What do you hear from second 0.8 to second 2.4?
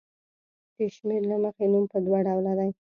شمېر له مخې نوم په دوه